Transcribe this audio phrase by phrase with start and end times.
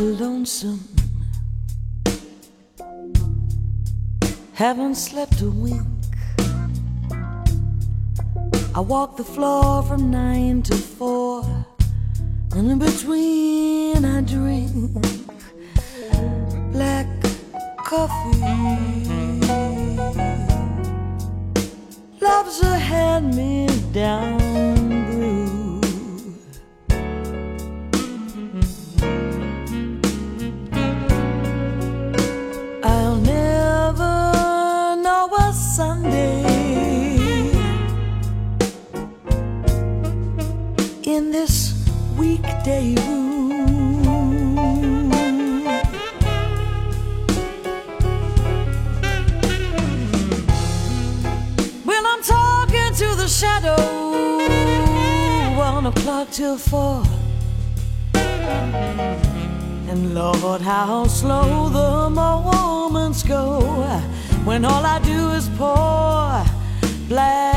[0.00, 0.80] lonesome.
[4.54, 5.86] Haven't slept a wink.
[8.74, 11.44] I walk the floor from nine to four,
[12.52, 14.72] and in between I drink
[16.72, 17.06] black
[17.76, 18.40] coffee.
[22.20, 24.53] Love's a hand me down
[41.46, 41.74] this
[42.16, 44.00] weekday room.
[51.84, 53.76] When I'm talking to the shadow,
[55.58, 57.02] one o'clock till four.
[59.90, 63.60] And Lord, how slow the moments go
[64.44, 66.42] when all I do is pour
[67.06, 67.53] black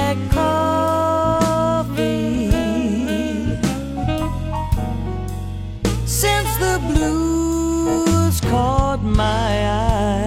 [6.98, 10.24] blues caught my eye.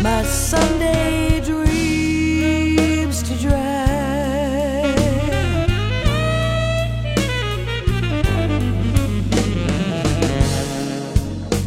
[0.03, 1.25] My Sunday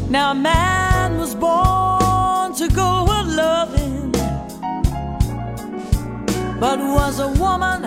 [0.10, 4.12] Now a man was born to go a loving,
[6.60, 7.86] but was a woman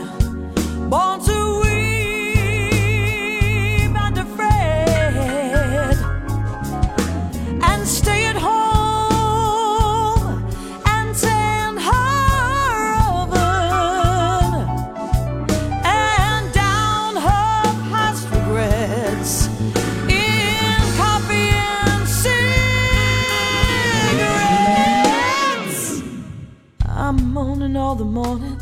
[28.03, 28.61] the morning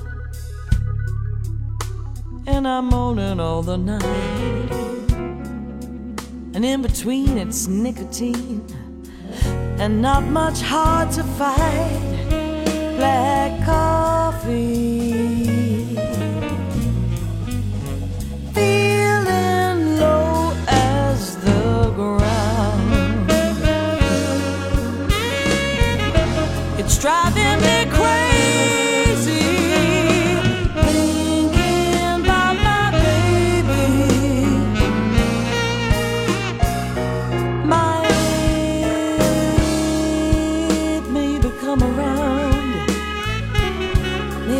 [2.46, 4.70] and I'm moaning all the night.
[6.54, 8.62] And in between it's nicotine
[9.78, 12.26] and not much hard to fight.
[12.98, 15.46] Black coffee.
[18.52, 23.30] Feeling low as the ground.
[26.78, 27.69] It's driving me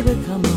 [0.03, 0.50] Maybe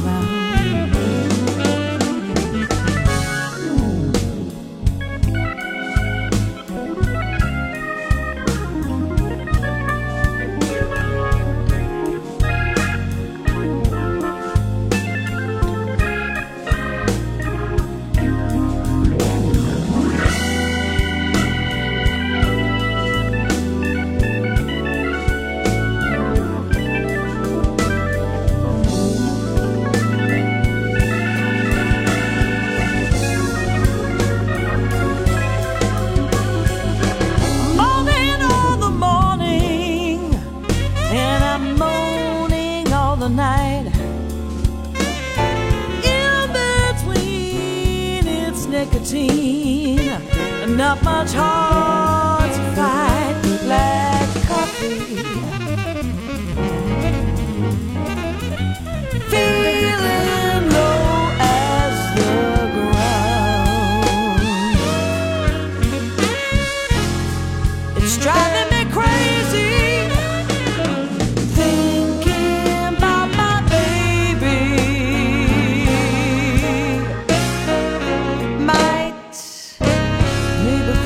[48.84, 53.93] nicotine, not much hard to fight.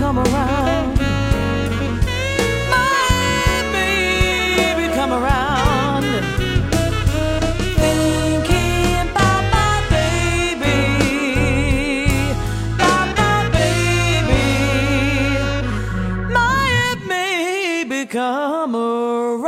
[0.09, 0.97] Come around.
[2.71, 6.05] Might maybe come around.
[9.15, 10.79] My baby.
[13.13, 14.45] My baby
[16.33, 19.39] my baby come around.